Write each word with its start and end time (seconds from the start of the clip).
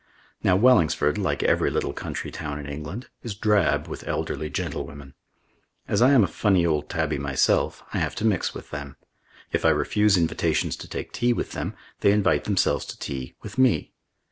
Now 0.41 0.55
Wellingsford, 0.55 1.19
like 1.19 1.43
every 1.43 1.69
little 1.69 1.93
country 1.93 2.31
town 2.31 2.57
in 2.57 2.65
England, 2.65 3.07
is 3.21 3.35
drab 3.35 3.87
with 3.87 4.07
elderly 4.07 4.49
gentlewomen. 4.49 5.13
As 5.87 6.01
I 6.01 6.09
am 6.13 6.23
a 6.23 6.27
funny 6.27 6.65
old 6.65 6.89
tabby 6.89 7.19
myself, 7.19 7.83
I 7.93 7.99
have 7.99 8.15
to 8.15 8.25
mix 8.25 8.55
with 8.55 8.71
them. 8.71 8.97
If 9.51 9.63
I 9.63 9.69
refuse 9.69 10.17
invitations 10.17 10.75
to 10.77 10.87
take 10.87 11.11
tea 11.13 11.33
with 11.33 11.51
them, 11.51 11.75
they 11.99 12.13
invite 12.13 12.45
themselves 12.45 12.85
to 12.85 12.97
tea 12.97 13.35
with 13.43 13.59
me. 13.59 13.93